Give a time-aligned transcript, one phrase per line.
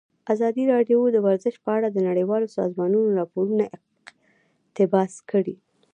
[0.33, 3.63] ازادي راډیو د ورزش په اړه د نړیوالو سازمانونو راپورونه
[4.65, 5.55] اقتباس کړي.